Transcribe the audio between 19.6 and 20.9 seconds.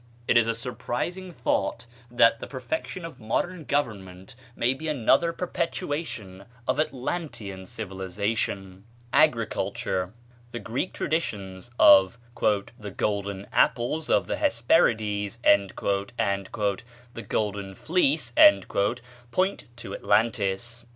to Atlantis.